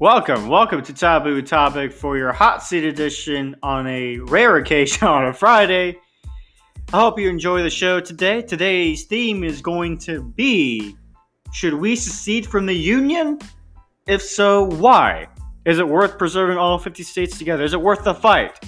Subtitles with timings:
[0.00, 5.26] Welcome, welcome to Taboo Topic for your hot seat edition on a rare occasion on
[5.26, 5.96] a Friday.
[6.92, 8.42] I hope you enjoy the show today.
[8.42, 10.96] Today's theme is going to be
[11.52, 13.38] Should we secede from the Union?
[14.08, 15.28] If so, why?
[15.64, 17.62] Is it worth preserving all 50 states together?
[17.62, 18.58] Is it worth the fight?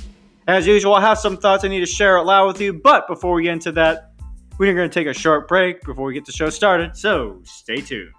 [0.47, 3.09] As usual, I have some thoughts I need to share out loud with you, but
[3.09, 4.13] before we get into that,
[4.59, 7.81] we're going to take a short break before we get the show started, so stay
[7.81, 8.13] tuned.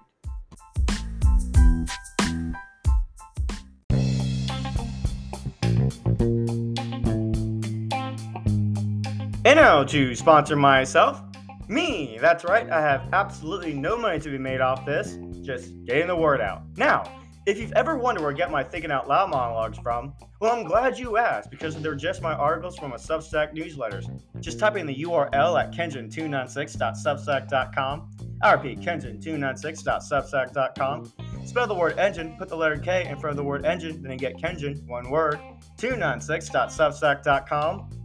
[9.47, 11.21] And now to sponsor myself,
[11.69, 12.17] me.
[12.19, 16.15] That's right, I have absolutely no money to be made off this, just getting the
[16.17, 16.63] word out.
[16.75, 17.09] Now,
[17.45, 20.65] if you've ever wondered where I get my thinking out loud monologues from, well, I'm
[20.65, 24.11] glad you asked because they're just my articles from a Substack newsletters.
[24.41, 28.11] Just type in the URL at kenjin296.substack.com.
[28.43, 31.13] I repeat, kenjin296.substack.com.
[31.45, 34.11] Spell the word engine, put the letter K in front of the word engine, then
[34.11, 35.39] you get Kenjin, one word,
[35.77, 37.96] 296.substack.com.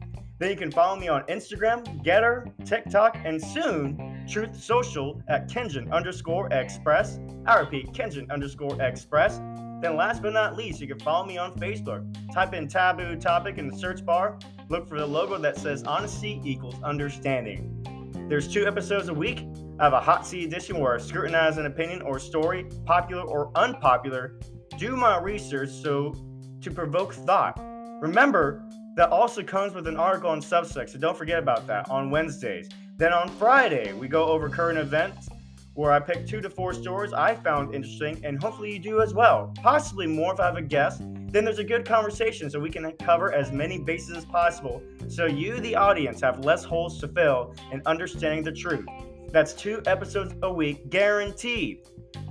[0.43, 5.89] Then you can follow me on Instagram, Gettr, TikTok, and soon Truth Social at Kenjin
[5.93, 7.21] underscore Express.
[7.47, 9.39] I repeat, Kenjin underscore Express.
[9.81, 12.05] Then last but not least, you can follow me on Facebook.
[12.35, 14.37] Type in taboo topic in the search bar.
[14.69, 18.27] Look for the logo that says honesty equals understanding.
[18.29, 19.47] There's two episodes a week.
[19.79, 23.53] I have a hot seat edition where I scrutinize an opinion or story, popular or
[23.55, 24.41] unpopular,
[24.77, 26.17] do my research so
[26.63, 27.61] to provoke thought.
[28.01, 32.11] Remember, that also comes with an article on Substack, so don't forget about that on
[32.11, 32.69] Wednesdays.
[32.97, 35.29] Then on Friday, we go over current events
[35.75, 39.15] where I pick two to four stories I found interesting, and hopefully you do as
[39.15, 39.55] well.
[39.63, 41.03] Possibly more if I have a guest.
[41.33, 45.25] Then there's a good conversation so we can cover as many bases as possible so
[45.25, 48.87] you, the audience, have less holes to fill in understanding the truth.
[49.31, 51.87] That's two episodes a week guaranteed,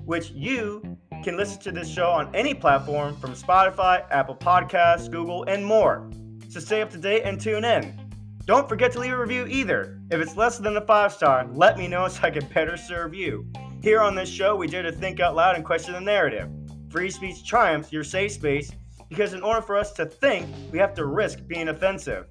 [0.05, 5.43] which you can listen to this show on any platform from Spotify, Apple Podcasts, Google,
[5.45, 6.09] and more.
[6.51, 7.97] So stay up to date and tune in.
[8.43, 10.01] Don't forget to leave a review either.
[10.11, 13.13] If it's less than a five star, let me know so I can better serve
[13.13, 13.47] you.
[13.81, 16.49] Here on this show, we dare to think out loud and question the narrative.
[16.89, 18.69] Free speech triumphs your safe space
[19.07, 22.25] because in order for us to think, we have to risk being offensive.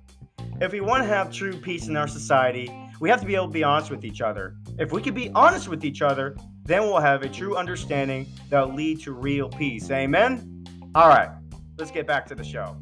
[0.61, 2.71] If we want to have true peace in our society,
[3.01, 4.55] we have to be able to be honest with each other.
[4.79, 8.69] If we can be honest with each other, then we'll have a true understanding that
[8.69, 9.91] will lead to real peace.
[9.91, 10.67] Amen?
[10.95, 11.31] All right,
[11.79, 12.77] let's get back to the show.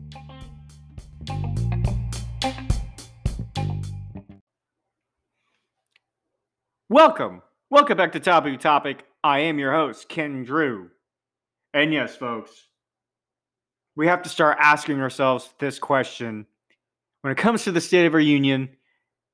[6.90, 7.42] Welcome.
[7.68, 9.04] Welcome back to Taboo Topic.
[9.22, 10.88] I am your host, Ken Drew.
[11.74, 12.50] And yes, folks,
[13.94, 16.46] we have to start asking ourselves this question.
[17.20, 18.70] When it comes to the State of our Union,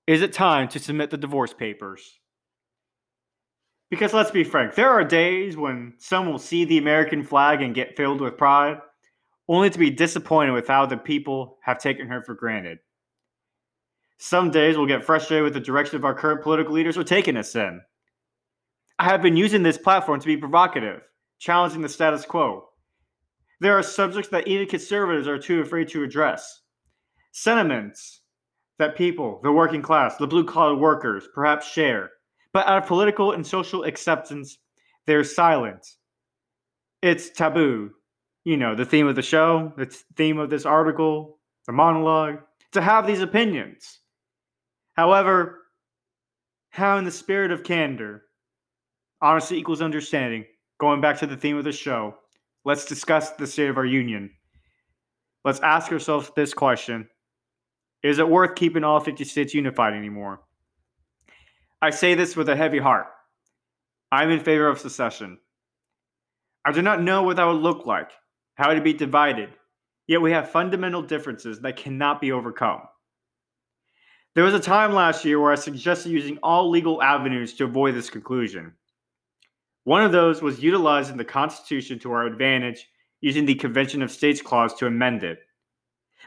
[0.08, 2.18] is it time to submit the divorce papers?
[3.88, 7.72] Because let's be frank, there are days when some will see the American flag and
[7.72, 8.80] get filled with pride,
[9.48, 12.80] only to be disappointed with how the people have taken her for granted.
[14.18, 17.36] Some days we'll get frustrated with the direction of our current political leaders are taking
[17.36, 17.80] us in.
[18.98, 21.02] I have been using this platform to be provocative,
[21.38, 22.68] challenging the status quo.
[23.60, 26.62] There are subjects that even conservatives are too afraid to address.
[27.32, 28.20] Sentiments
[28.78, 32.10] that people, the working class, the blue collar workers, perhaps share.
[32.52, 34.58] But out of political and social acceptance,
[35.06, 35.86] they're silent.
[37.02, 37.90] It's taboo.
[38.44, 39.86] You know, the theme of the show, the
[40.16, 42.40] theme of this article, the monologue,
[42.72, 44.00] to have these opinions.
[44.94, 45.60] However,
[46.70, 48.22] how in the spirit of candor,
[49.20, 50.44] honesty equals understanding,
[50.78, 52.16] going back to the theme of the show,
[52.64, 54.30] let's discuss the state of our union.
[55.44, 57.08] Let's ask ourselves this question
[58.02, 60.40] Is it worth keeping all 50 states unified anymore?
[61.82, 63.06] I say this with a heavy heart.
[64.10, 65.38] I'm in favor of secession.
[66.64, 68.10] I do not know what that would look like,
[68.54, 69.50] how it would be divided,
[70.06, 72.82] yet we have fundamental differences that cannot be overcome.
[74.34, 77.94] There was a time last year where I suggested using all legal avenues to avoid
[77.94, 78.72] this conclusion.
[79.84, 82.88] One of those was utilizing the Constitution to our advantage
[83.20, 85.38] using the Convention of States Clause to amend it.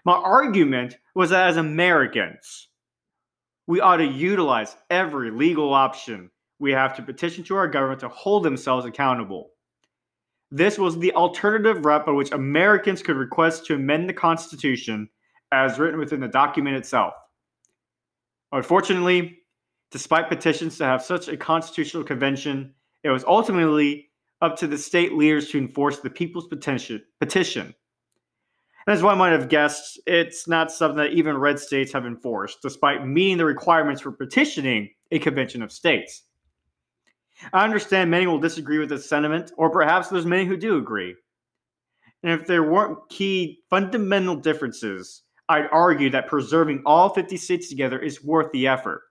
[0.05, 2.69] My argument was that as Americans,
[3.65, 8.09] we ought to utilize every legal option we have to petition to our government to
[8.09, 9.49] hold themselves accountable.
[10.49, 15.09] This was the alternative route by which Americans could request to amend the Constitution
[15.51, 17.13] as written within the document itself.
[18.51, 19.39] Unfortunately,
[19.91, 22.73] despite petitions to have such a constitutional convention,
[23.03, 24.09] it was ultimately
[24.41, 27.03] up to the state leaders to enforce the people's petition.
[28.87, 32.61] And as one might have guessed, it's not something that even red states have enforced,
[32.61, 36.23] despite meeting the requirements for petitioning a convention of states.
[37.51, 41.15] I understand many will disagree with this sentiment, or perhaps there's many who do agree.
[42.23, 47.99] And if there weren't key fundamental differences, I'd argue that preserving all 50 states together
[47.99, 49.03] is worth the effort.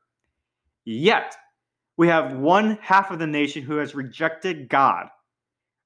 [0.85, 1.37] Yet,
[1.97, 5.09] we have one half of the nation who has rejected God.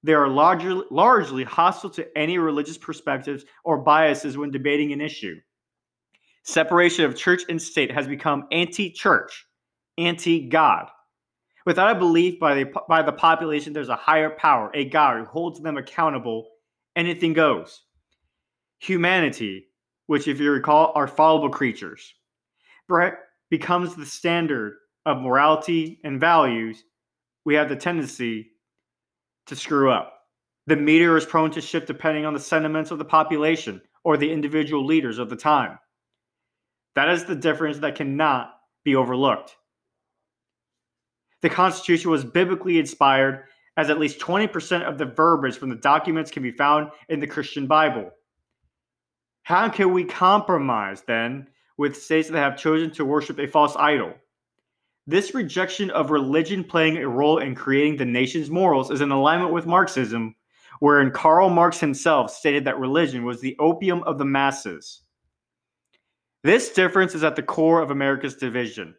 [0.03, 5.37] They are largely, largely hostile to any religious perspectives or biases when debating an issue.
[6.43, 9.47] Separation of church and state has become anti church,
[9.99, 10.89] anti God.
[11.67, 15.25] Without a belief by the, by the population there's a higher power, a God who
[15.27, 16.49] holds them accountable,
[16.97, 17.83] anything goes.
[18.79, 19.67] Humanity,
[20.11, 22.15] which, if you recall, are fallible creatures,
[23.49, 24.75] becomes the standard
[25.07, 26.83] of morality and values.
[27.45, 28.51] We have the tendency
[29.47, 30.13] to screw up.
[30.67, 34.33] The meter is prone to shift depending on the sentiments of the population or the
[34.33, 35.79] individual leaders of the time.
[36.97, 38.53] That is the difference that cannot
[38.83, 39.55] be overlooked.
[41.43, 43.45] The Constitution was biblically inspired,
[43.77, 47.29] as at least 20% of the verbiage from the documents can be found in the
[47.29, 48.11] Christian Bible.
[49.43, 54.15] How can we compromise then with states that have chosen to worship a false idol?
[55.07, 59.53] This rejection of religion playing a role in creating the nation's morals is in alignment
[59.53, 60.37] with Marxism,
[60.79, 65.03] wherein Karl Marx himself stated that religion was the opium of the masses.
[66.43, 68.95] This difference is at the core of America's division.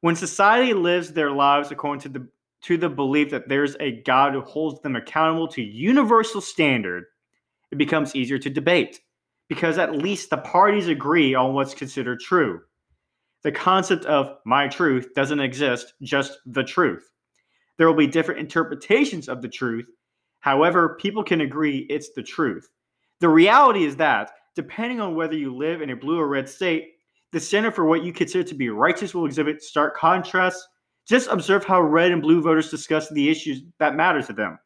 [0.00, 2.28] When society lives their lives according to the
[2.62, 7.04] to the belief that there's a God who holds them accountable to universal standard,
[7.70, 9.00] it becomes easier to debate
[9.48, 12.60] because at least the parties agree on what's considered true.
[13.42, 17.10] The concept of my truth doesn't exist, just the truth.
[17.76, 19.86] There will be different interpretations of the truth.
[20.40, 22.68] However, people can agree it's the truth.
[23.20, 26.92] The reality is that depending on whether you live in a blue or red state,
[27.32, 30.66] the center for what you consider to be righteous will exhibit stark contrasts.
[31.06, 34.58] Just observe how red and blue voters discuss the issues that matter to them.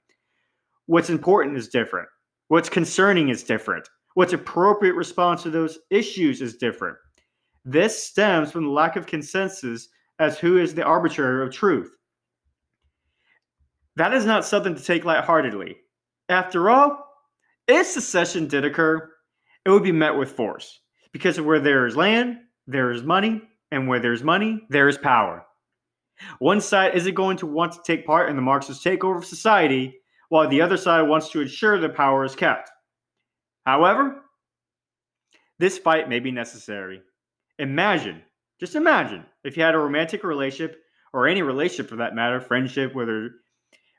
[0.87, 2.09] What's important is different.
[2.49, 3.89] What's concerning is different.
[4.19, 6.97] What's appropriate response to those issues is different.
[7.65, 11.93] This stems from the lack of consensus as who is the arbiter of truth.
[13.95, 15.77] That is not something to take lightheartedly.
[16.29, 16.99] After all,
[17.69, 19.09] if secession did occur,
[19.65, 20.81] it would be met with force.
[21.13, 23.41] Because where there is land, there is money,
[23.71, 25.47] and where there's money, there is power.
[26.41, 29.95] One side isn't going to want to take part in the Marxist takeover of society,
[30.29, 32.69] while the other side wants to ensure their power is kept.
[33.69, 34.23] However,
[35.59, 37.03] this fight may be necessary.
[37.59, 38.23] Imagine,
[38.59, 40.81] just imagine, if you had a romantic relationship,
[41.13, 43.29] or any relationship for that matter, friendship, whether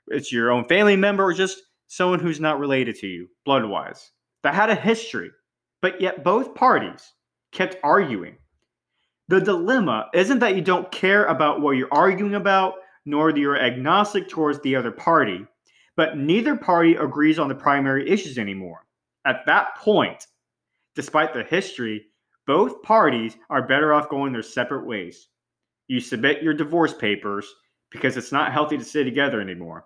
[0.07, 4.09] it's your own family member or just someone who's not related to you, blood wise,
[4.41, 5.29] that had a history
[5.83, 7.13] but yet both parties
[7.51, 8.37] kept arguing.
[9.27, 12.73] The dilemma isn't that you don't care about what you're arguing about,
[13.05, 15.45] nor that you're agnostic towards the other party,
[15.95, 18.87] but neither party agrees on the primary issues anymore.
[19.25, 20.27] At that point,
[20.95, 22.05] despite the history,
[22.47, 25.27] both parties are better off going their separate ways.
[25.87, 27.53] You submit your divorce papers
[27.91, 29.85] because it's not healthy to stay together anymore.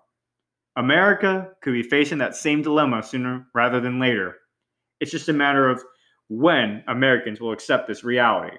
[0.76, 4.36] America could be facing that same dilemma sooner rather than later.
[5.00, 5.82] It's just a matter of
[6.28, 8.56] when Americans will accept this reality.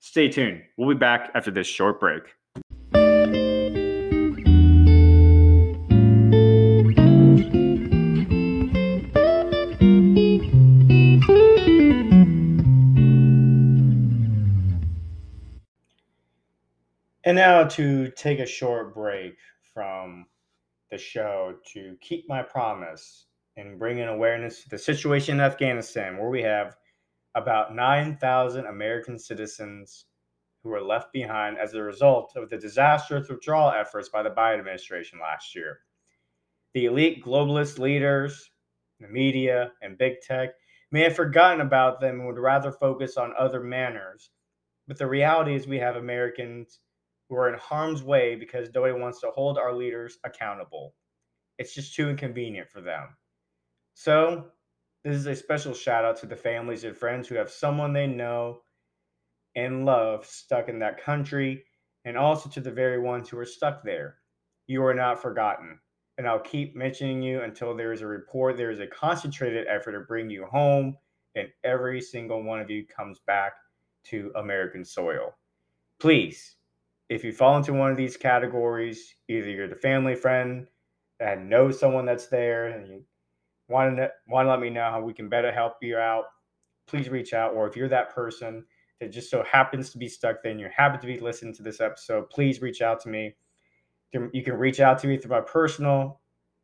[0.00, 0.62] Stay tuned.
[0.76, 2.22] We'll be back after this short break.
[17.26, 19.36] And now to take a short break
[19.74, 20.26] from
[20.92, 26.18] the show to keep my promise and bring an awareness to the situation in Afghanistan,
[26.18, 26.76] where we have
[27.34, 30.04] about 9,000 American citizens
[30.62, 34.60] who were left behind as a result of the disastrous withdrawal efforts by the Biden
[34.60, 35.80] administration last year.
[36.74, 38.52] The elite globalist leaders,
[39.00, 40.50] the media, and big tech
[40.92, 44.30] may have forgotten about them and would rather focus on other manners.
[44.86, 46.78] But the reality is, we have Americans
[47.28, 50.94] who are in harm's way because nobody wants to hold our leaders accountable.
[51.58, 53.16] It's just too inconvenient for them.
[53.94, 54.52] So,
[55.04, 58.06] this is a special shout out to the families and friends who have someone they
[58.06, 58.62] know
[59.54, 61.64] and love stuck in that country,
[62.04, 64.16] and also to the very ones who are stuck there.
[64.66, 65.78] You are not forgotten.
[66.18, 69.92] And I'll keep mentioning you until there is a report, there is a concentrated effort
[69.92, 70.96] to bring you home,
[71.34, 73.52] and every single one of you comes back
[74.06, 75.34] to American soil.
[76.00, 76.55] Please,
[77.08, 80.66] if you fall into one of these categories, either you're the family friend
[81.18, 83.04] that knows someone that's there and you
[83.68, 86.24] want to want to let me know how we can better help you out,
[86.86, 87.54] please reach out.
[87.54, 88.64] Or if you're that person
[89.00, 91.62] that just so happens to be stuck there and you happen to be listening to
[91.62, 93.34] this episode, please reach out to me.
[94.12, 96.20] You can reach out to me through my personal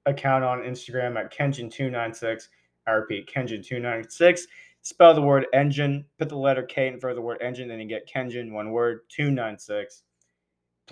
[0.07, 2.49] account on Instagram at Kenjin296.
[2.87, 4.43] I repeat, Kenjin296.
[4.81, 7.81] Spell the word engine, put the letter K in front of the word engine, and
[7.81, 10.03] you get Kenjin, one word, 296.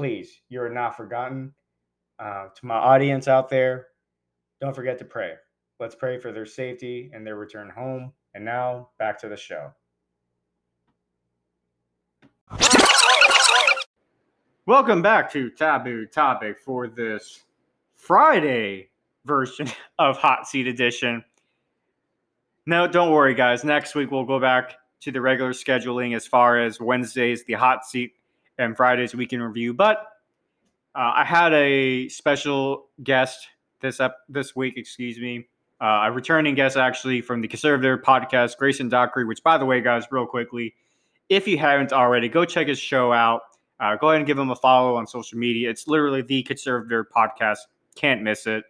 [0.00, 1.52] Please, you are not forgotten.
[2.19, 3.88] Uh, to my audience out there,
[4.59, 5.35] don't forget to pray.
[5.78, 8.14] Let's pray for their safety and their return home.
[8.33, 9.71] And now, back to the show.
[14.64, 17.42] Welcome back to Taboo Topic for this
[17.95, 18.88] Friday
[19.26, 21.23] version of Hot Seat Edition.
[22.64, 23.64] No, don't worry, guys.
[23.64, 27.85] Next week we'll go back to the regular scheduling as far as Wednesdays, the hot
[27.85, 28.14] seat,
[28.61, 29.75] and Fridays weekend review.
[29.75, 29.99] But
[30.95, 33.49] uh, I had a special guest
[33.81, 34.75] this up this week.
[34.76, 35.49] Excuse me,
[35.81, 39.25] uh, a returning guest actually from the Conservative podcast, Grayson Dockery.
[39.25, 40.75] Which, by the way, guys, real quickly,
[41.29, 43.43] if you haven't already, go check his show out.
[43.81, 45.71] Uh, go ahead and give him a follow on social media.
[45.71, 47.59] It's literally the Conservative podcast.
[47.95, 48.64] Can't miss it.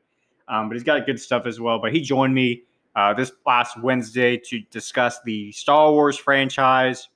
[0.47, 1.80] Um, but he's got good stuff as well.
[1.80, 2.62] But he joined me
[2.94, 7.09] uh, this last Wednesday to discuss the Star Wars franchise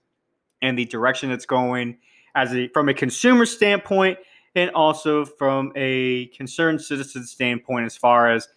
[0.62, 1.98] and the direction it's going
[2.34, 4.18] as a from a consumer standpoint
[4.54, 8.48] and also from a concerned citizen standpoint as far as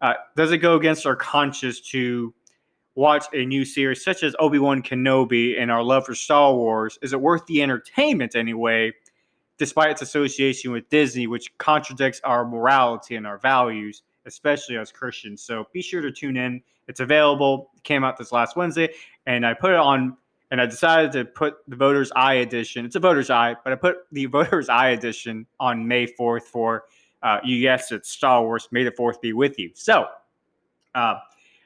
[0.00, 2.32] uh, does it go against our conscience to
[2.94, 7.12] watch a new series such as Obi-Wan Kenobi and our love for Star Wars is
[7.12, 8.92] it worth the entertainment anyway
[9.58, 15.42] despite its association with Disney which contradicts our morality and our values especially as Christians.
[15.42, 16.62] So be sure to tune in.
[16.88, 17.70] It's available.
[17.76, 18.90] It came out this last Wednesday,
[19.26, 20.16] and I put it on.
[20.50, 22.84] And I decided to put the Voter's Eye edition.
[22.84, 26.84] It's a Voter's Eye, but I put the Voter's Eye edition on May 4th for
[27.22, 28.68] uh, you guessed it, Star Wars.
[28.72, 29.70] May the 4th be with you.
[29.74, 30.06] So,
[30.94, 31.16] uh,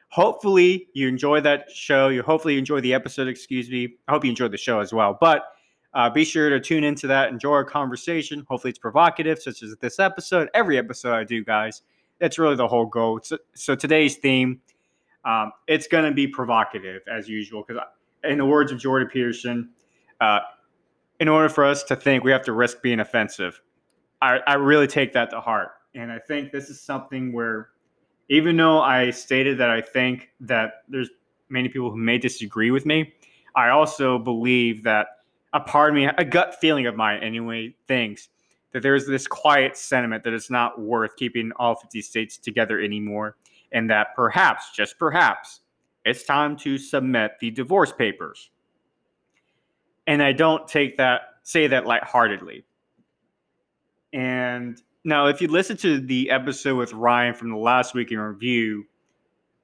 [0.08, 2.08] hopefully you enjoy that show.
[2.08, 3.28] You hopefully enjoy the episode.
[3.28, 3.94] Excuse me.
[4.08, 5.16] I hope you enjoyed the show as well.
[5.20, 5.44] But
[5.94, 7.30] uh, be sure to tune into that.
[7.30, 8.44] Enjoy our conversation.
[8.48, 10.48] Hopefully it's provocative, such as this episode.
[10.54, 11.82] Every episode I do, guys
[12.18, 13.20] that's really the whole goal.
[13.22, 14.60] So, so today's theme,
[15.24, 17.64] um, it's going to be provocative as usual.
[17.66, 17.82] Because
[18.28, 19.70] in the words of Jordan Peterson,
[20.20, 20.40] uh,
[21.20, 23.60] in order for us to think, we have to risk being offensive.
[24.20, 27.70] I, I really take that to heart, and I think this is something where,
[28.28, 31.10] even though I stated that I think that there's
[31.48, 33.12] many people who may disagree with me,
[33.54, 35.08] I also believe that
[35.52, 38.28] a part of me, a gut feeling of mine anyway, thinks
[38.72, 43.36] that there's this quiet sentiment that it's not worth keeping all 50 states together anymore,
[43.70, 45.60] and that perhaps, just perhaps,
[46.04, 48.50] it's time to submit the divorce papers.
[50.06, 52.64] And I don't take that, say that lightheartedly.
[54.12, 58.18] And now, if you listen to the episode with Ryan from the last week in
[58.18, 58.84] review,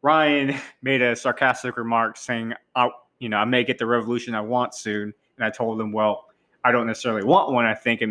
[0.03, 4.41] Ryan made a sarcastic remark saying, I, you know, I may get the revolution I
[4.41, 5.15] want soon.
[5.37, 6.27] And I told him, well,
[6.65, 7.65] I don't necessarily want one.
[7.65, 8.03] I think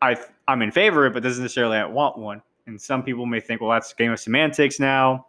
[0.00, 0.16] I
[0.46, 2.42] I'm in favor of it, but doesn't necessarily want one.
[2.66, 5.26] And some people may think, well, that's a game of semantics now.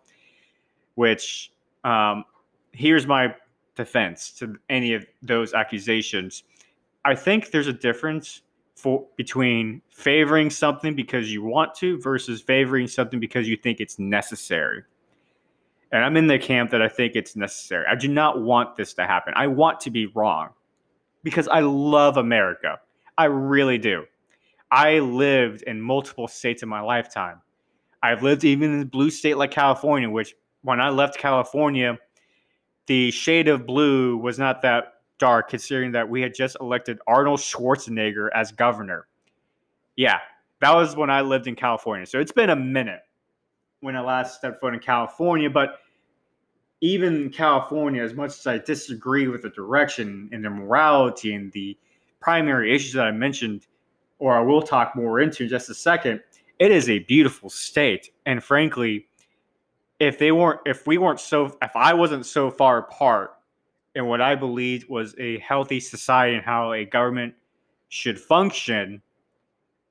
[0.95, 1.52] Which
[1.83, 2.25] um,
[2.71, 3.35] here's my
[3.75, 6.43] defense to any of those accusations.
[7.05, 8.41] I think there's a difference
[8.75, 13.99] for between favoring something because you want to versus favoring something because you think it's
[13.99, 14.83] necessary.
[15.91, 17.85] And I'm in the camp that I think it's necessary.
[17.89, 19.33] I do not want this to happen.
[19.35, 20.49] I want to be wrong
[21.23, 22.79] because I love America.
[23.17, 24.05] I really do.
[24.71, 27.41] I lived in multiple states in my lifetime.
[28.01, 31.97] I've lived even in a blue state like California, which when I left California,
[32.87, 37.39] the shade of blue was not that dark, considering that we had just elected Arnold
[37.39, 39.07] Schwarzenegger as governor.
[39.95, 40.19] Yeah,
[40.61, 42.05] that was when I lived in California.
[42.05, 43.01] So it's been a minute
[43.81, 45.49] when I last stepped foot in California.
[45.49, 45.79] But
[46.81, 51.77] even California, as much as I disagree with the direction and the morality and the
[52.19, 53.67] primary issues that I mentioned,
[54.19, 56.21] or I will talk more into in just a second,
[56.59, 58.11] it is a beautiful state.
[58.25, 59.07] And frankly,
[60.07, 63.35] if they weren't, if we weren't so, if I wasn't so far apart
[63.95, 67.35] in what I believed was a healthy society and how a government
[67.89, 69.01] should function,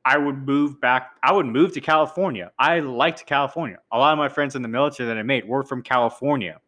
[0.05, 1.13] I would move back.
[1.23, 2.51] I would move to California.
[2.59, 3.79] I liked California.
[3.93, 6.61] A lot of my friends in the military that I made were from California.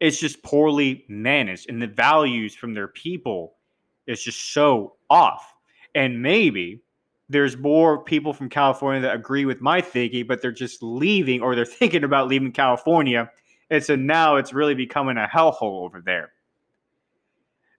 [0.00, 3.54] It's just poorly managed, and the values from their people
[4.06, 5.54] is just so off.
[5.94, 6.80] And maybe
[7.28, 11.54] there's more people from California that agree with my thinking, but they're just leaving or
[11.54, 13.30] they're thinking about leaving California.
[13.70, 16.32] And so now it's really becoming a hellhole over there.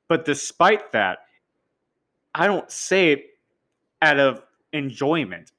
[0.07, 1.19] But despite that,
[2.33, 3.25] I don't say it
[4.01, 5.51] out of enjoyment.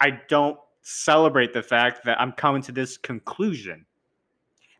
[0.00, 3.86] I don't celebrate the fact that I'm coming to this conclusion.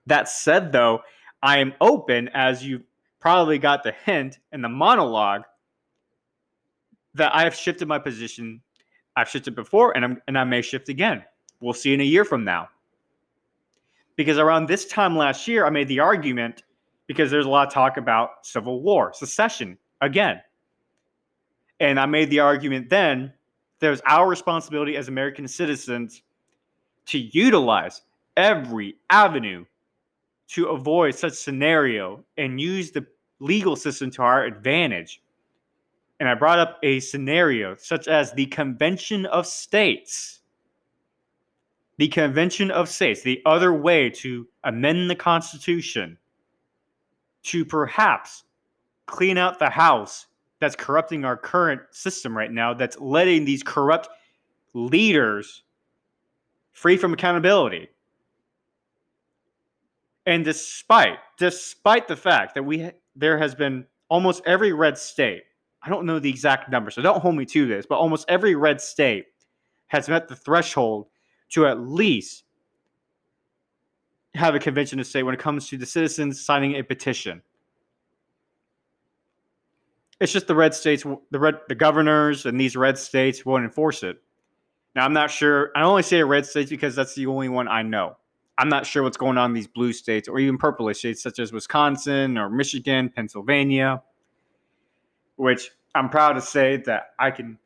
[0.06, 1.00] That said, though,
[1.42, 2.82] I am open, as you
[3.20, 5.42] probably got the hint in the monologue,
[7.14, 8.60] that I have shifted my position.
[9.16, 11.24] I've shifted before, and I'm and I may shift again.
[11.60, 12.68] we'll see in a year from now.
[14.16, 16.62] Because around this time last year, I made the argument
[17.06, 20.40] because there's a lot of talk about civil war, secession again.
[21.80, 23.32] And I made the argument then
[23.80, 26.22] there's our responsibility as American citizens
[27.06, 28.02] to utilize
[28.36, 29.64] every avenue
[30.48, 33.06] to avoid such scenario and use the
[33.40, 35.22] legal system to our advantage.
[36.20, 40.40] And I brought up a scenario such as the Convention of States.
[41.96, 46.18] The Convention of States, the other way to amend the Constitution
[47.44, 48.44] to perhaps
[49.06, 50.26] clean out the house
[50.60, 54.08] that's corrupting our current system right now, that's letting these corrupt
[54.74, 55.62] leaders
[56.72, 57.88] free from accountability.
[60.26, 65.44] And despite despite the fact that we there has been almost every red state,
[65.82, 68.54] I don't know the exact number, so don't hold me to this, but almost every
[68.54, 69.26] red state
[69.88, 71.06] has met the threshold
[71.50, 72.44] to at least
[74.34, 77.42] have a convention to say when it comes to the citizens signing a petition.
[80.20, 84.02] It's just the red states, the red, the governors, and these red states won't enforce
[84.02, 84.20] it.
[84.94, 85.70] Now, I'm not sure.
[85.76, 88.16] I only say red states because that's the only one I know.
[88.58, 91.38] I'm not sure what's going on in these blue states or even purple states such
[91.38, 94.02] as Wisconsin or Michigan, Pennsylvania,
[95.38, 97.58] which I'm proud to say that I can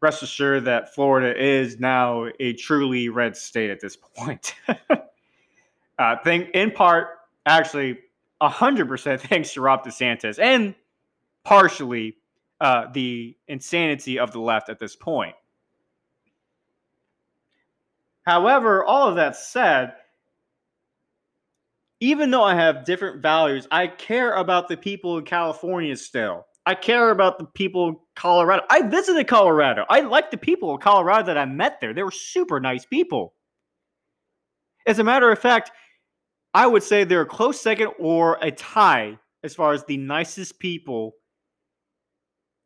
[0.00, 4.54] rest assured that Florida is now a truly red state at this point.
[5.98, 7.08] uh, think in part,
[7.46, 7.98] actually,
[8.42, 10.74] 100% thanks to Ron DeSantis and
[11.44, 12.16] partially
[12.60, 15.34] uh, the insanity of the left at this point.
[18.26, 19.94] However, all of that said,
[22.00, 26.46] even though I have different values, I care about the people in California still.
[26.66, 28.64] I care about the people in Colorado.
[28.68, 29.86] I visited Colorado.
[29.88, 31.94] I like the people in Colorado that I met there.
[31.94, 33.34] They were super nice people.
[34.86, 35.70] As a matter of fact,
[36.54, 40.58] I would say they're a close second or a tie as far as the nicest
[40.58, 41.12] people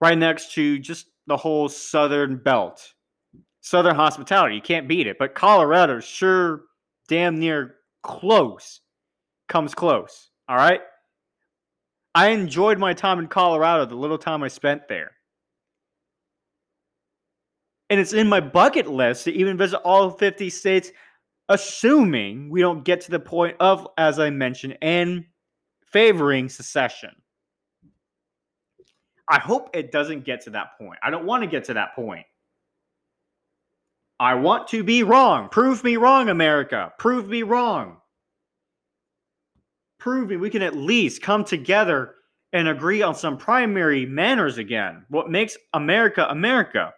[0.01, 2.95] right next to just the whole southern belt.
[3.61, 4.55] Southern hospitality.
[4.55, 5.17] You can't beat it.
[5.19, 6.63] But Colorado sure
[7.09, 8.81] damn near close
[9.49, 10.31] comes close.
[10.49, 10.81] All right.
[12.15, 15.13] I enjoyed my time in Colorado, the little time I spent there.
[17.89, 20.91] And it's in my bucket list to even visit all 50 states,
[21.49, 25.25] assuming we don't get to the point of, as I mentioned, and
[25.85, 27.11] favoring secession.
[29.29, 30.99] I hope it doesn't get to that point.
[31.03, 32.27] I don't want to get to that point.
[34.19, 35.49] I want to be wrong.
[35.49, 36.93] Prove me wrong, America.
[36.99, 38.00] Prove me wrong
[40.01, 42.15] proving we can at least come together
[42.53, 45.05] and agree on some primary manners again.
[45.09, 46.93] What makes America America?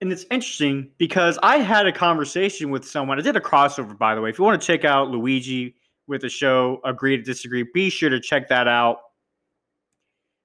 [0.00, 3.18] And it's interesting because I had a conversation with someone.
[3.18, 4.30] I did a crossover, by the way.
[4.30, 8.10] If you want to check out Luigi with the show Agree to Disagree, be sure
[8.10, 8.98] to check that out.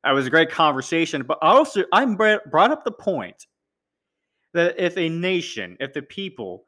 [0.06, 1.24] It was a great conversation.
[1.24, 3.48] But also I brought up the point
[4.54, 6.66] that if a nation, if the people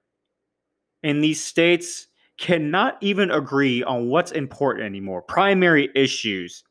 [1.04, 6.64] in these states cannot even agree on what's important anymore, primary issues,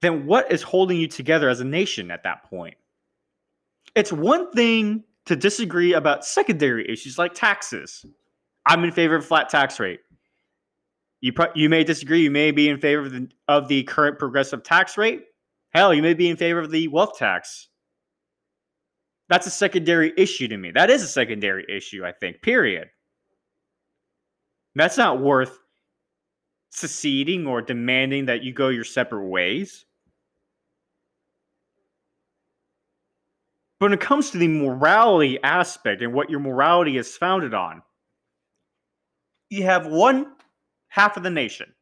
[0.00, 2.76] then what is holding you together as a nation at that point?
[3.94, 8.04] It's one thing to disagree about secondary issues like taxes.
[8.66, 10.00] I'm in favor of flat tax rate.
[11.20, 12.22] You pro- you may disagree.
[12.22, 15.22] You may be in favor of the, of the current progressive tax rate.
[15.70, 17.68] Hell, you may be in favor of the wealth tax.
[19.32, 20.72] That's a secondary issue to me.
[20.72, 22.90] That is a secondary issue, I think, period.
[24.74, 25.58] That's not worth
[26.68, 29.86] seceding or demanding that you go your separate ways.
[33.80, 37.82] But when it comes to the morality aspect and what your morality is founded on,
[39.48, 40.26] you have one
[40.88, 41.72] half of the nation,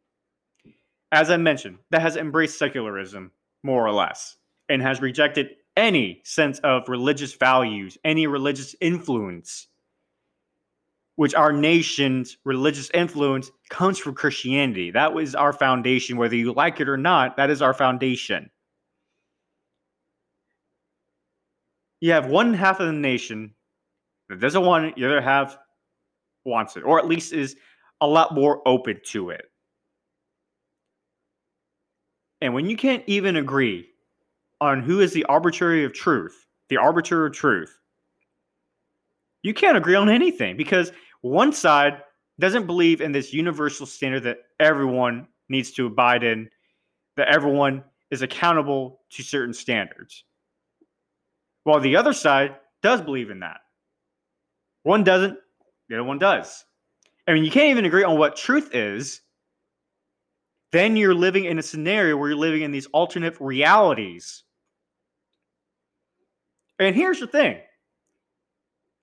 [1.11, 3.33] as I mentioned, that has embraced secularism,
[3.65, 4.37] more or less,
[4.69, 9.69] and has rejected any sense of religious values, any religious influence,
[11.17, 14.91] which our nation's religious influence comes from Christianity.
[14.91, 18.51] That was our foundation, whether you like it or not, that is our foundation.
[22.01, 23.55] You have one half of the nation
[24.29, 25.59] that doesn't want it, the other half
[26.45, 27.57] wants it, or at least is
[28.01, 29.45] a lot more open to it.
[32.41, 33.91] And when you can't even agree
[34.61, 37.79] on who is the arbitrary of truth, the arbiter of truth,
[39.43, 40.93] you can't agree on anything because
[41.23, 42.03] one side
[42.39, 46.49] doesn't believe in this universal standard that everyone needs to abide in,
[47.17, 50.25] that everyone is accountable to certain standards.
[51.65, 53.61] While the other side does believe in that.
[54.83, 55.39] One doesn't,
[55.89, 56.65] the other one does.
[57.29, 59.21] I mean, you can't even agree on what truth is.
[60.73, 64.45] Then you're living in a scenario where you're living in these alternate realities.
[66.81, 67.59] And here's the thing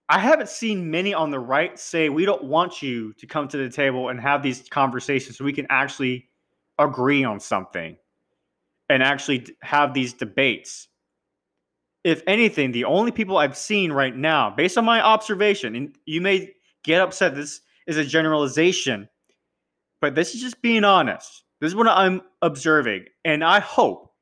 [0.10, 3.58] I haven't seen many on the right say, we don't want you to come to
[3.58, 6.28] the table and have these conversations so we can actually
[6.80, 7.98] agree on something
[8.90, 10.88] and actually have these debates.
[12.04, 16.22] If anything, the only people I've seen right now, based on my observation, and you
[16.22, 19.10] may get upset, this is a generalization,
[20.00, 21.44] but this is just being honest.
[21.60, 23.06] This is what I'm observing.
[23.26, 24.14] And I hope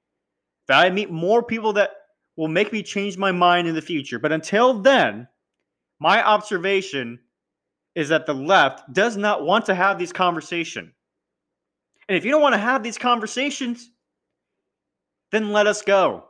[0.68, 1.92] that I meet more people that
[2.38, 4.20] will make me change my mind in the future.
[4.20, 5.28] But until then,
[6.00, 7.20] my observation
[7.96, 10.92] is that the left does not want to have these conversations.
[12.08, 13.90] And if you don't want to have these conversations,
[15.32, 16.26] then let us go.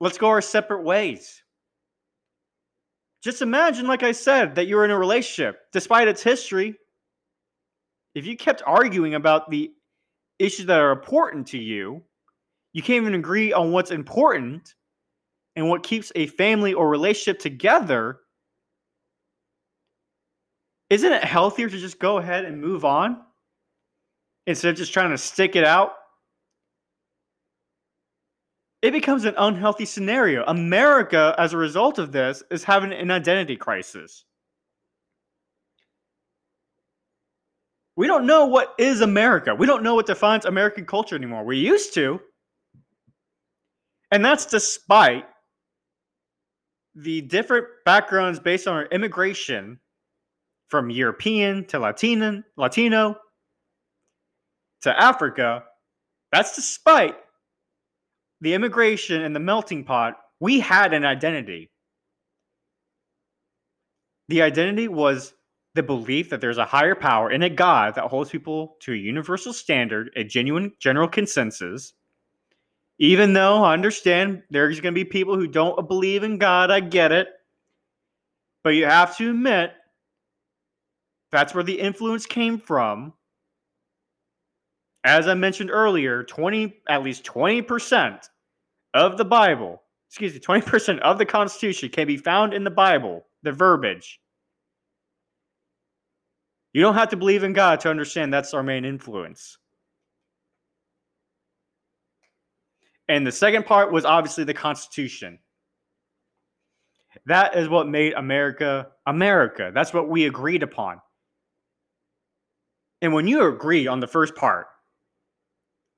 [0.00, 1.42] Let's go our separate ways.
[3.22, 6.76] Just imagine, like I said, that you're in a relationship, despite its history.
[8.14, 9.72] If you kept arguing about the
[10.38, 12.02] issues that are important to you,
[12.78, 14.76] you can't even agree on what's important
[15.56, 18.20] and what keeps a family or relationship together,
[20.88, 23.20] isn't it healthier to just go ahead and move on
[24.46, 25.90] instead of just trying to stick it out?
[28.80, 30.44] It becomes an unhealthy scenario.
[30.44, 34.24] America, as a result of this, is having an identity crisis.
[37.96, 39.52] We don't know what is America.
[39.52, 41.42] We don't know what defines American culture anymore.
[41.42, 42.20] We used to.
[44.10, 45.26] And that's despite
[46.94, 49.78] the different backgrounds based on our immigration
[50.68, 53.16] from European to Latino, Latino
[54.82, 55.64] to Africa,
[56.32, 57.16] that's despite
[58.40, 61.70] the immigration and the melting pot, we had an identity.
[64.28, 65.34] The identity was
[65.74, 68.96] the belief that there's a higher power and a God that holds people to a
[68.96, 71.92] universal standard, a genuine general consensus,
[72.98, 76.80] even though I understand there's going to be people who don't believe in God, I
[76.80, 77.28] get it.
[78.64, 79.72] But you have to admit
[81.30, 83.12] that's where the influence came from.
[85.04, 88.28] As I mentioned earlier, 20 at least 20%
[88.94, 93.24] of the Bible, excuse me, 20% of the Constitution can be found in the Bible,
[93.42, 94.20] the verbiage.
[96.72, 99.58] You don't have to believe in God to understand that's our main influence.
[103.08, 105.38] And the second part was obviously the Constitution.
[107.26, 109.70] That is what made America America.
[109.74, 111.00] That's what we agreed upon.
[113.00, 114.66] And when you agree on the first part,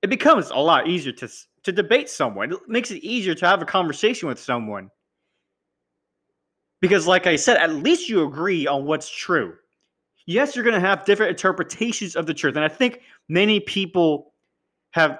[0.02, 1.28] it becomes a lot easier to,
[1.64, 2.52] to debate someone.
[2.52, 4.90] It makes it easier to have a conversation with someone.
[6.80, 9.54] Because, like I said, at least you agree on what's true.
[10.26, 12.56] Yes, you're going to have different interpretations of the truth.
[12.56, 14.32] And I think many people
[14.92, 15.18] have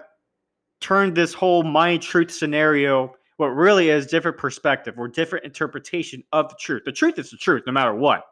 [0.80, 6.50] turned this whole my truth scenario what really is different perspective or different interpretation of
[6.50, 6.82] the truth.
[6.84, 8.22] The truth is the truth no matter what.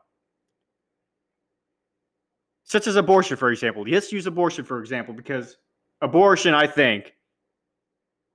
[2.65, 3.85] Such as abortion, for example.
[3.89, 5.57] Let's use abortion, for example, because
[6.03, 7.15] abortion, I think,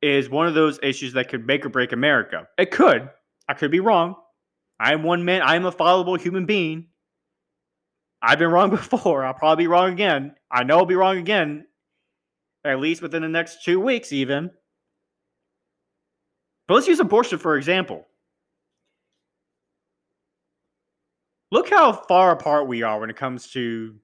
[0.01, 2.47] is one of those issues that could make or break America.
[2.57, 3.07] It could.
[3.47, 4.15] I could be wrong.
[4.79, 5.43] I am one man.
[5.43, 6.87] I am a fallible human being.
[8.19, 9.23] I've been wrong before.
[9.23, 10.33] I'll probably be wrong again.
[10.51, 11.65] I know I'll be wrong again
[12.65, 14.51] at least within the next two weeks, even.
[16.67, 18.05] But let's use abortion for example.
[21.51, 23.95] Look how far apart we are when it comes to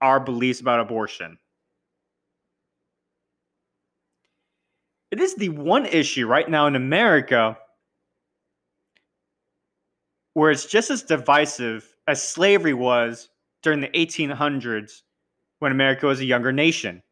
[0.00, 1.38] our beliefs about abortion.
[5.10, 7.58] It is the one issue right now in America
[10.34, 13.28] where it's just as divisive as slavery was
[13.62, 15.02] during the 1800s
[15.58, 17.02] when America was a younger nation.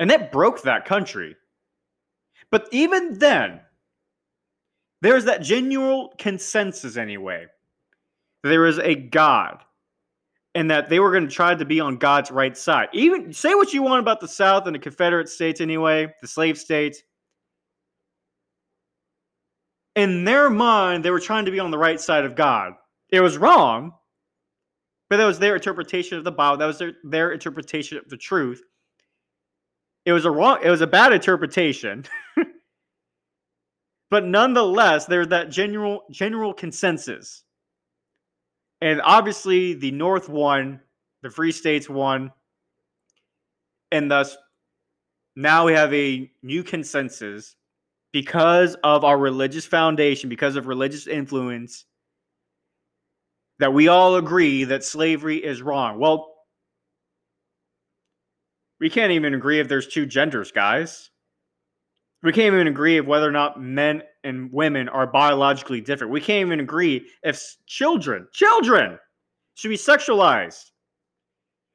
[0.00, 1.36] And that broke that country.
[2.50, 3.60] But even then,
[5.02, 7.46] there's that genuine consensus anyway.
[8.42, 9.58] There is a God
[10.54, 12.88] and that they were going to try to be on God's right side.
[12.92, 16.58] Even say what you want about the South and the Confederate States anyway, the slave
[16.58, 17.02] states.
[19.94, 22.72] In their mind, they were trying to be on the right side of God.
[23.10, 23.92] It was wrong,
[25.10, 26.56] but that was their interpretation of the Bible.
[26.56, 28.62] That was their, their interpretation of the truth.
[30.08, 32.02] It was a wrong, it was a bad interpretation.
[34.10, 37.42] but nonetheless, there's that general general consensus.
[38.80, 40.80] And obviously the North won,
[41.20, 42.32] the Free States won,
[43.92, 44.34] and thus
[45.36, 47.56] now we have a new consensus
[48.10, 51.84] because of our religious foundation, because of religious influence,
[53.58, 55.98] that we all agree that slavery is wrong.
[55.98, 56.37] Well,
[58.80, 61.10] we can't even agree if there's two genders, guys.
[62.22, 66.12] We can't even agree of whether or not men and women are biologically different.
[66.12, 68.98] We can't even agree if children, children,
[69.54, 70.64] should be sexualized.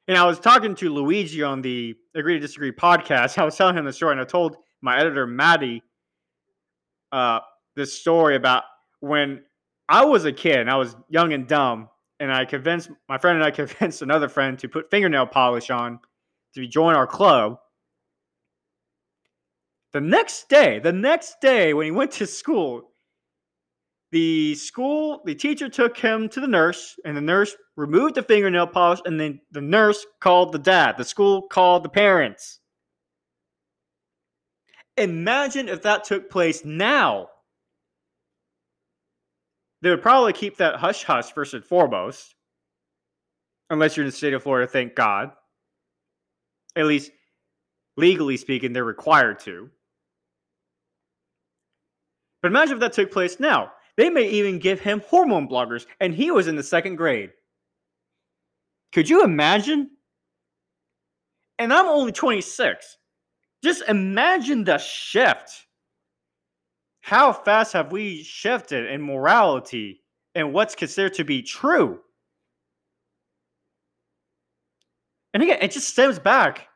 [0.08, 3.38] And I was talking to Luigi on the Agree to Disagree podcast.
[3.38, 5.82] I was telling him the story, and I told my editor Maddie
[7.12, 7.39] uh,
[7.76, 8.63] this story about
[9.00, 9.42] when
[9.88, 11.89] I was a kid and I was young and dumb,
[12.20, 16.00] and I convinced my friend and I convinced another friend to put fingernail polish on
[16.56, 17.58] to join our club.
[19.92, 22.89] The next day, the next day when he went to school,
[24.12, 28.68] the school, the teacher took him to the nurse, and the nurse removed the fingernail
[28.68, 30.98] polish, and then the nurse called the dad.
[30.98, 32.60] The school called the parents.
[34.98, 37.30] Imagine if that took place now.
[39.82, 42.36] They would probably keep that hush hush first and foremost,
[43.72, 45.32] unless you're in the state of Florida, thank God.
[46.76, 47.12] At least
[47.98, 49.70] legally speaking, they're required to.
[52.42, 53.72] But imagine if that took place now.
[53.96, 57.32] They may even give him hormone blockers, and he was in the second grade.
[58.92, 59.92] Could you imagine?
[61.60, 62.98] And I'm only 26.
[63.64, 65.66] Just imagine the shift.
[67.02, 70.02] How fast have we shifted in morality
[70.36, 72.00] and what's considered to be true?
[75.34, 76.67] And again, it just stems back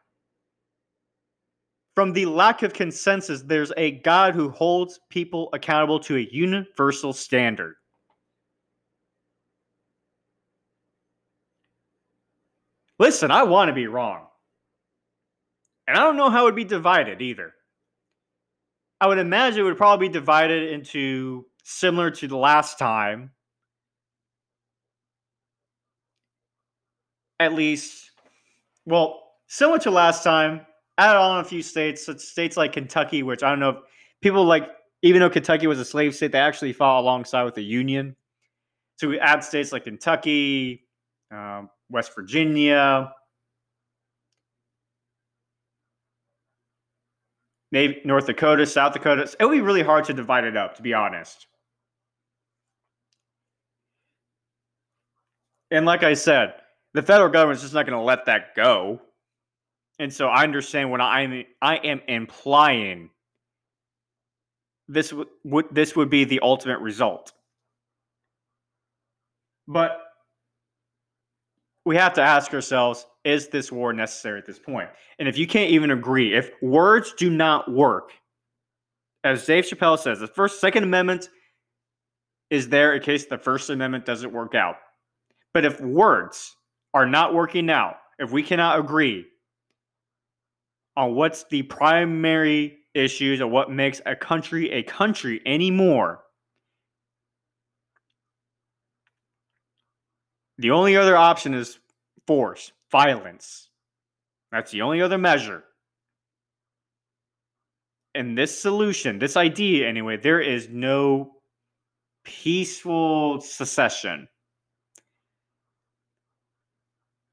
[1.95, 3.41] from the lack of consensus.
[3.41, 7.75] There's a God who holds people accountable to a universal standard.
[12.99, 14.25] Listen, I want to be wrong.
[15.87, 17.53] And I don't know how it would be divided either.
[18.99, 23.31] I would imagine it would probably be divided into similar to the last time.
[27.39, 28.06] At least,
[28.87, 30.65] well, similar to last time,
[30.97, 33.77] add on a few states, states like Kentucky, which I don't know if
[34.21, 34.69] people like,
[35.01, 38.15] even though Kentucky was a slave state, they actually fought alongside with the Union.
[38.95, 40.87] So we add states like Kentucky,
[41.31, 43.11] um, West Virginia,
[47.71, 49.35] maybe North Dakota, South Dakota.
[49.37, 51.45] It would be really hard to divide it up, to be honest.
[55.69, 56.53] And like I said,
[56.97, 58.99] the federal government's just not going to let that go.
[59.99, 63.11] And so I understand when I'm I am implying
[64.87, 67.33] this would this would be the ultimate result.
[69.67, 69.99] But
[71.85, 74.89] we have to ask ourselves is this war necessary at this point?
[75.19, 78.13] And if you can't even agree, if words do not work,
[79.23, 81.29] as Dave Chappelle says, the first, Second Amendment
[82.49, 84.77] is there in case the First Amendment doesn't work out.
[85.53, 86.56] But if words
[86.93, 89.25] are not working out, if we cannot agree
[90.95, 96.23] on what's the primary issues or what makes a country a country anymore,
[100.57, 101.79] The only other option is
[102.25, 103.69] force, violence.
[104.51, 105.63] That's the only other measure.
[108.15, 111.33] In this solution, this idea anyway, there is no
[112.23, 114.27] peaceful secession.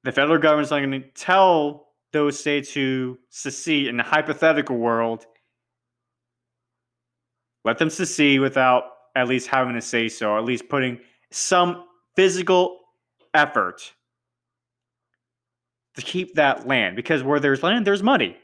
[0.05, 5.27] The federal government's not going to tell those states who secede in a hypothetical world,
[7.65, 8.85] let them secede without
[9.17, 11.87] at least having to say so, or at least putting some
[12.17, 12.81] physical
[13.33, 13.93] effort
[15.97, 18.37] to keep that land because where there's land, there's money.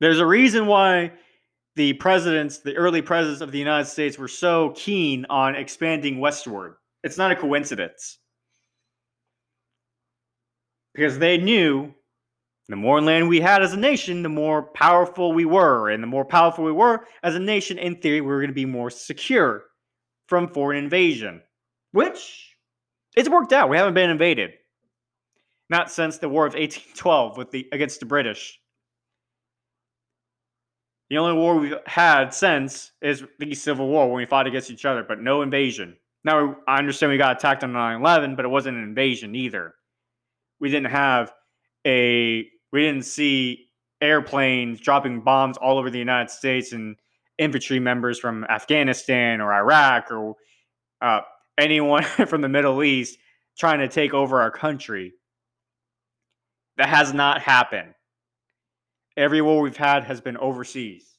[0.00, 1.12] There's a reason why
[1.74, 6.76] the presidents, the early presidents of the United States, were so keen on expanding westward.
[7.02, 8.18] It's not a coincidence.
[10.96, 11.92] Because they knew
[12.68, 15.90] the more land we had as a nation, the more powerful we were.
[15.90, 18.54] And the more powerful we were as a nation, in theory, we were going to
[18.54, 19.64] be more secure
[20.26, 21.42] from foreign invasion,
[21.92, 22.56] which
[23.14, 23.68] it's worked out.
[23.68, 24.52] We haven't been invaded.
[25.68, 28.58] Not since the War of 1812 with the against the British.
[31.10, 34.84] The only war we've had since is the Civil War when we fought against each
[34.84, 35.96] other, but no invasion.
[36.24, 39.74] Now, I understand we got attacked on 9 11, but it wasn't an invasion either.
[40.60, 41.32] We didn't have
[41.86, 43.68] a, we didn't see
[44.00, 46.96] airplanes dropping bombs all over the United States and
[47.38, 50.36] infantry members from Afghanistan or Iraq or
[51.00, 51.20] uh,
[51.58, 53.18] anyone from the Middle East
[53.58, 55.12] trying to take over our country.
[56.76, 57.94] That has not happened.
[59.16, 61.16] Every war we've had has been overseas.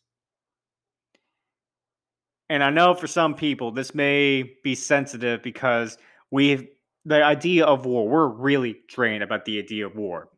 [2.50, 5.98] And I know for some people this may be sensitive because
[6.32, 6.70] we
[7.08, 10.30] the idea of war, we're really drained about the idea of war.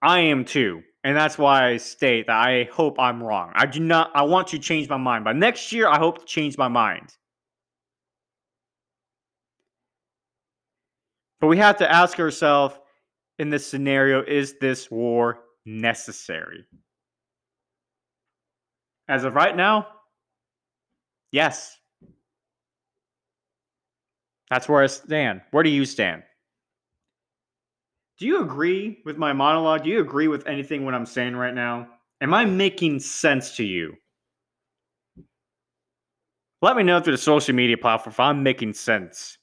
[0.00, 0.82] I am too.
[1.02, 3.52] And that's why I state that I hope I'm wrong.
[3.54, 5.24] I do not I want to change my mind.
[5.24, 7.14] By next year, I hope to change my mind.
[11.40, 12.76] But we have to ask ourselves
[13.38, 16.64] in this scenario is this war necessary?
[19.08, 19.86] As of right now,
[21.30, 21.76] yes.
[24.50, 25.40] That's where I stand.
[25.50, 26.22] Where do you stand?
[28.18, 29.84] Do you agree with my monologue?
[29.84, 31.88] Do you agree with anything what I'm saying right now?
[32.20, 33.94] Am I making sense to you?
[36.62, 39.36] Let me know through the social media platform if I'm making sense.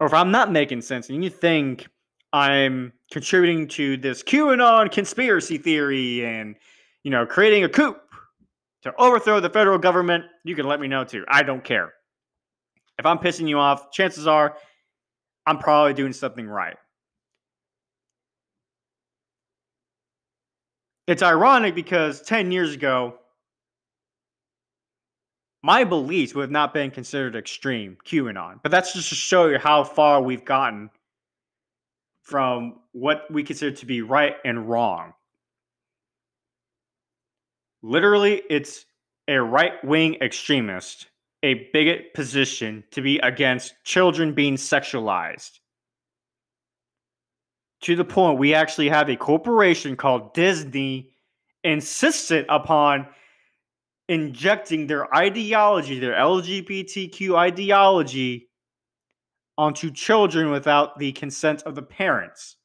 [0.00, 1.86] Or if I'm not making sense and you think
[2.32, 6.56] I'm contributing to this QAnon conspiracy theory and,
[7.04, 7.94] you know, creating a coup
[8.82, 11.24] to overthrow the federal government, you can let me know too.
[11.28, 11.92] I don't care.
[12.98, 14.56] If I'm pissing you off, chances are
[15.46, 16.76] I'm probably doing something right.
[21.06, 23.18] It's ironic because 10 years ago,
[25.62, 28.60] my beliefs would have not been considered extreme, QAnon.
[28.62, 30.90] But that's just to show you how far we've gotten
[32.22, 35.12] from what we consider to be right and wrong.
[37.82, 38.86] Literally, it's
[39.28, 41.06] a right wing extremist,
[41.44, 45.58] a bigot position to be against children being sexualized.
[47.82, 51.10] To the point, we actually have a corporation called Disney
[51.62, 53.08] insisted upon
[54.08, 58.48] injecting their ideology, their LGBTQ ideology,
[59.58, 62.56] onto children without the consent of the parents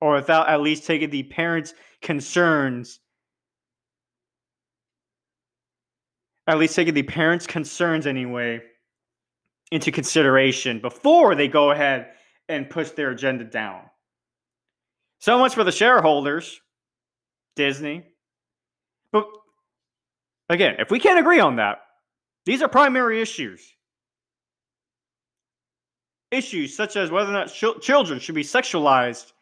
[0.00, 2.98] or without at least taking the parents' concerns
[6.46, 8.62] at least taking the parents' concerns anyway
[9.72, 12.12] into consideration before they go ahead
[12.48, 13.82] and push their agenda down.
[15.18, 16.60] So much for the shareholders,
[17.56, 18.04] Disney.
[19.10, 19.26] But
[20.48, 21.78] again, if we can't agree on that,
[22.44, 23.72] these are primary issues
[26.30, 29.32] issues such as whether or not ch- children should be sexualized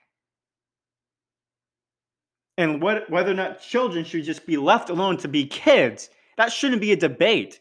[2.56, 6.10] and what, whether or not children should just be left alone to be kids.
[6.36, 7.60] That shouldn't be a debate.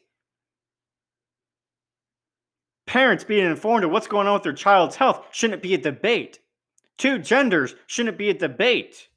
[2.86, 6.40] Parents being informed of what's going on with their child's health shouldn't be a debate.
[6.98, 9.08] Two genders shouldn't be a debate.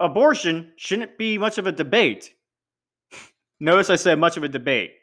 [0.00, 2.34] Abortion shouldn't be much of a debate.
[3.60, 4.94] Notice I said much of a debate.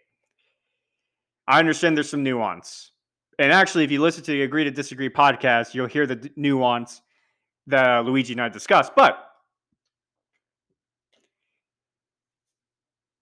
[1.47, 2.91] I understand there's some nuance.
[3.39, 6.31] And actually, if you listen to the Agree to Disagree podcast, you'll hear the d-
[6.35, 7.01] nuance
[7.67, 8.91] that Luigi and I discussed.
[8.95, 9.30] But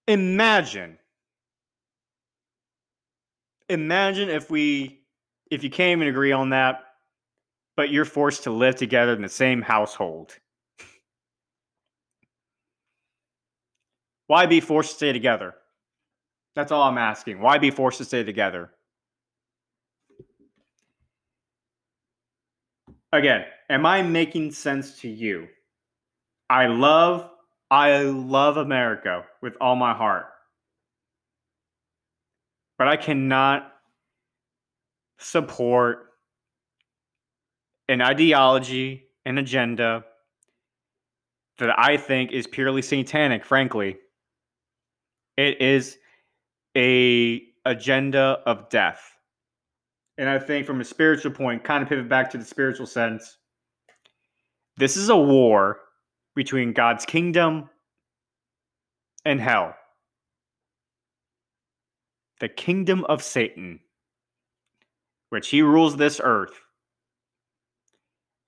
[0.09, 0.97] imagine,
[3.69, 4.99] imagine if we,
[5.49, 6.83] if you came and agree on that,
[7.77, 10.35] but you're forced to live together in the same household.
[14.27, 15.55] Why be forced to stay together?
[16.55, 17.39] That's all I'm asking.
[17.39, 18.71] Why be forced to stay together?
[23.11, 25.47] again, am I making sense to you?
[26.49, 27.29] I love,
[27.71, 30.25] I love America with all my heart.
[32.77, 33.73] But I cannot
[35.19, 36.07] support
[37.87, 40.05] an ideology, an agenda
[41.57, 43.97] that I think is purely satanic, frankly.
[45.37, 45.97] It is
[46.75, 49.01] a agenda of death.
[50.17, 53.37] And I think from a spiritual point, kind of pivot back to the spiritual sense,
[54.77, 55.79] this is a war
[56.35, 57.69] between God's kingdom
[59.25, 59.75] and hell.
[62.39, 63.81] The kingdom of Satan,
[65.29, 66.61] which he rules this earth.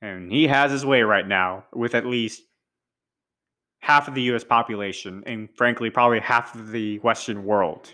[0.01, 2.43] And he has his way right now with at least
[3.81, 7.93] half of the US population, and frankly, probably half of the Western world.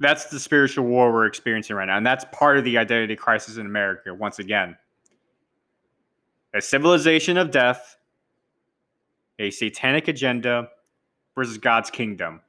[0.00, 1.98] That's the spiritual war we're experiencing right now.
[1.98, 4.76] And that's part of the identity crisis in America, once again.
[6.54, 7.96] A civilization of death,
[9.38, 10.70] a satanic agenda
[11.36, 12.40] versus God's kingdom.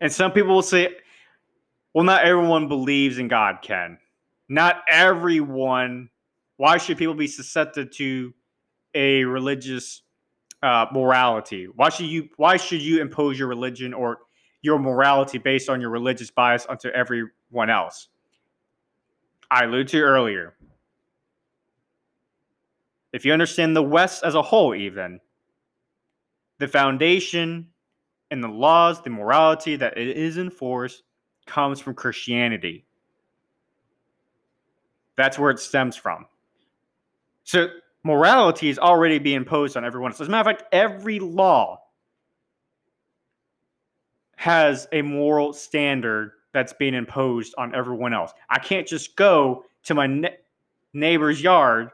[0.00, 0.96] And some people will say,
[1.94, 3.96] well, not everyone believes in God, Ken.
[4.48, 6.10] Not everyone.
[6.56, 8.34] Why should people be susceptible to
[8.94, 10.02] a religious
[10.62, 11.66] uh, morality?
[11.66, 12.28] Why should you?
[12.36, 14.18] Why should you impose your religion or
[14.64, 18.08] your morality based on your religious bias onto everyone else.
[19.50, 20.54] I alluded to earlier.
[23.14, 25.20] if you understand the West as a whole, even,
[26.58, 27.68] the foundation
[28.32, 31.04] and the laws, the morality that it is enforced
[31.46, 32.84] comes from Christianity.
[35.16, 36.26] That's where it stems from.
[37.44, 37.68] So
[38.02, 40.12] morality is already being imposed on everyone.
[40.12, 41.83] So as a matter of fact, every law
[44.36, 48.32] has a moral standard that's being imposed on everyone else.
[48.48, 50.36] I can't just go to my ne-
[50.92, 51.90] neighbor's yard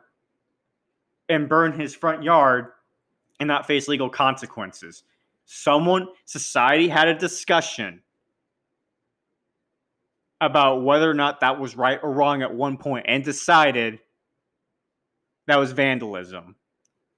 [1.28, 2.66] and burn his front yard
[3.38, 5.02] and not face legal consequences.
[5.46, 8.02] Someone, society had a discussion
[10.40, 13.98] about whether or not that was right or wrong at one point and decided
[15.46, 16.56] that was vandalism.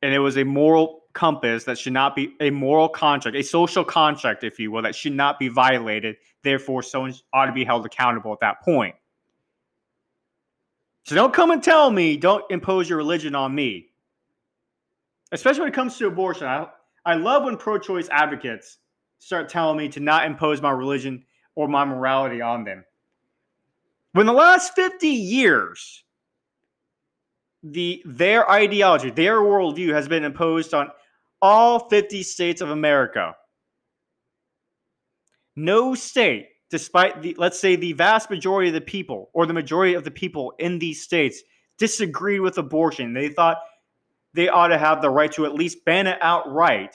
[0.01, 3.85] And it was a moral compass that should not be a moral contract, a social
[3.85, 6.17] contract, if you will, that should not be violated.
[6.43, 8.95] Therefore, someone ought to be held accountable at that point.
[11.05, 13.89] So don't come and tell me, don't impose your religion on me.
[15.33, 16.47] Especially when it comes to abortion.
[16.47, 16.67] I,
[17.05, 18.79] I love when pro choice advocates
[19.19, 22.85] start telling me to not impose my religion or my morality on them.
[24.13, 26.05] When the last 50 years,
[27.63, 30.91] the their ideology, their worldview has been imposed on
[31.43, 33.35] all 50 states of America.
[35.57, 39.95] No state, despite the let's say the vast majority of the people or the majority
[39.95, 41.43] of the people in these states
[41.79, 43.13] disagreed with abortion.
[43.13, 43.59] They thought
[44.33, 46.95] they ought to have the right to at least ban it outright.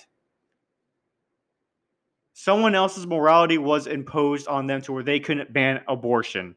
[2.34, 6.56] Someone else's morality was imposed on them to where they couldn't ban abortion.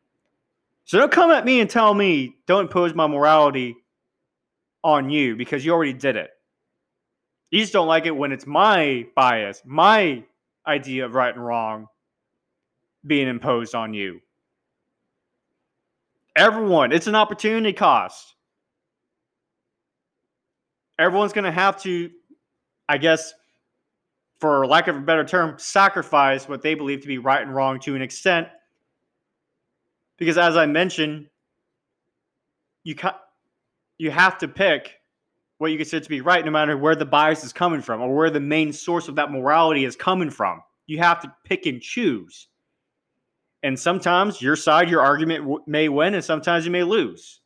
[0.84, 3.76] So don't come at me and tell me don't impose my morality
[4.82, 6.30] on you because you already did it.
[7.50, 10.22] You just don't like it when it's my bias, my
[10.66, 11.86] idea of right and wrong
[13.06, 14.20] being imposed on you.
[16.36, 18.34] Everyone, it's an opportunity cost.
[20.98, 22.10] Everyone's going to have to,
[22.88, 23.32] I guess,
[24.38, 27.80] for lack of a better term, sacrifice what they believe to be right and wrong
[27.80, 28.48] to an extent
[30.20, 31.26] because as I mentioned,
[32.84, 33.18] you ca-
[33.98, 34.99] you have to pick
[35.60, 38.16] what you consider to be right, no matter where the bias is coming from or
[38.16, 40.62] where the main source of that morality is coming from.
[40.86, 42.48] You have to pick and choose.
[43.62, 47.42] And sometimes your side, your argument w- may win, and sometimes you may lose.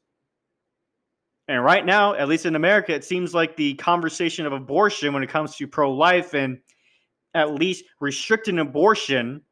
[1.48, 5.24] And right now, at least in America, it seems like the conversation of abortion when
[5.24, 6.58] it comes to pro life and
[7.34, 9.42] at least restricting abortion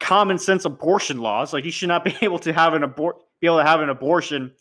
[0.00, 1.54] common sense abortion laws.
[1.54, 3.88] Like you should not be able to have an abort be able to have an
[3.88, 4.52] abortion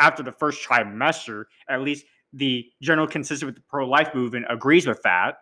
[0.00, 1.44] after the first trimester.
[1.68, 5.38] At least the general consensus with the pro life movement agrees with that.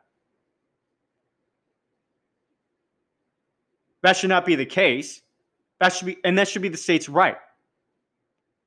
[4.03, 5.23] That should not be the case.
[5.81, 7.37] That should be, and that should be the state's right.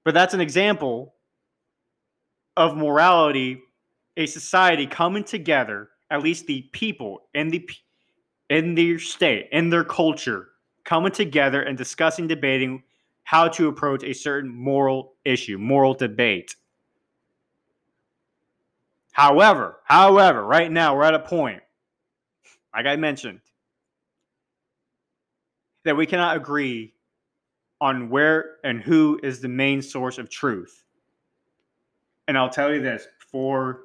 [0.03, 1.13] But that's an example
[2.57, 3.61] of morality,
[4.17, 7.69] a society coming together, at least the people in the
[8.49, 10.49] in their state, in their culture,
[10.83, 12.83] coming together and discussing, debating
[13.31, 16.53] how to approach a certain moral issue, moral debate.
[19.13, 21.61] However, however, right now we're at a point,
[22.75, 23.39] like I mentioned,
[25.85, 26.93] that we cannot agree
[27.79, 30.83] on where and who is the main source of truth.
[32.27, 33.83] And I'll tell you this before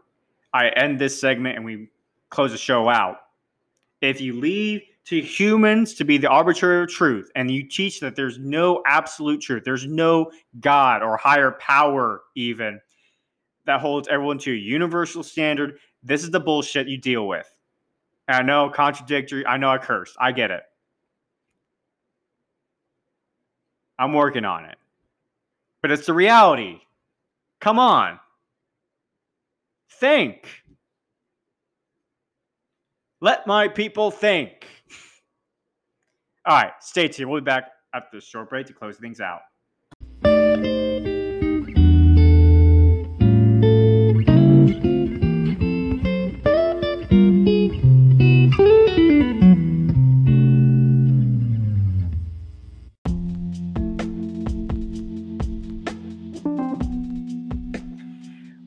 [0.52, 1.86] I end this segment and we
[2.30, 3.18] close the show out.
[4.00, 8.16] If you leave to humans to be the arbitrator of truth and you teach that
[8.16, 9.62] there's no absolute truth.
[9.64, 12.80] There's no god or higher power even
[13.66, 15.78] that holds everyone to a universal standard.
[16.02, 17.48] This is the bullshit you deal with.
[18.28, 19.46] And i know contradictory.
[19.46, 20.62] I know i cursed i get it.
[23.98, 24.76] I'm working on it.
[25.82, 26.80] But it's the reality.
[27.60, 28.18] Come on.
[29.88, 30.48] Think.
[33.20, 34.66] Let my people think
[36.46, 37.28] all right, stay tuned.
[37.28, 39.40] We'll be back after this short break to close things out.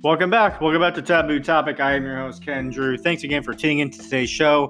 [0.02, 0.60] Welcome back.
[0.60, 1.80] Welcome back to Taboo Topic.
[1.80, 2.98] I am your host, Ken Drew.
[2.98, 4.70] Thanks again for tuning in to today's show.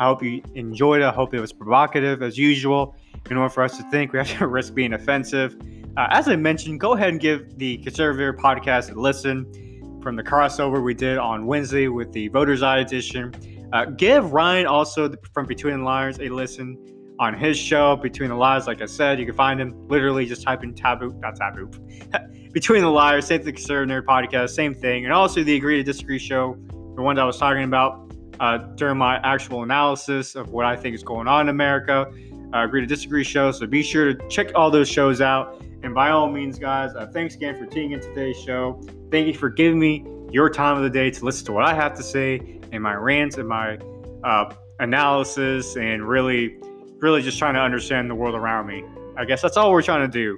[0.00, 1.04] I hope you enjoyed it.
[1.04, 2.96] I hope it was provocative as usual.
[3.30, 5.54] In order for us to think, we have to risk being offensive.
[5.94, 10.22] Uh, as I mentioned, go ahead and give the Conservative podcast a listen from the
[10.22, 13.34] crossover we did on Wednesday with the Voters Eye edition.
[13.74, 16.78] Uh, give Ryan also the, from Between the Lines a listen
[17.18, 18.66] on his show, Between the Lies.
[18.66, 21.70] Like I said, you can find him literally just type in taboo, not taboo,
[22.52, 25.04] Between the Liars, Save the Conservative Nerd podcast, same thing.
[25.04, 26.56] And also the Agree to Disagree show,
[26.96, 28.09] the ones I was talking about
[28.40, 32.10] uh, during my actual analysis of what I think is going on in America.
[32.52, 33.52] Uh, Agree to Disagree show.
[33.52, 35.62] So be sure to check all those shows out.
[35.82, 38.82] And by all means, guys, uh, thanks again for tuning in today's show.
[39.10, 41.74] Thank you for giving me your time of the day to listen to what I
[41.74, 43.78] have to say and my rants and my
[44.24, 46.58] uh, analysis and really,
[46.98, 48.84] really just trying to understand the world around me.
[49.16, 50.36] I guess that's all we're trying to do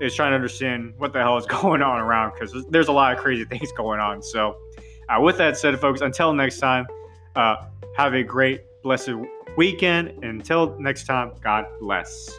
[0.00, 3.12] is trying to understand what the hell is going on around because there's a lot
[3.12, 4.22] of crazy things going on.
[4.22, 4.56] So,
[5.08, 6.86] uh, with that said, folks, until next time,
[7.34, 7.56] uh,
[7.96, 9.12] have a great, blessed
[9.56, 10.24] weekend.
[10.24, 12.30] Until next time, God bless.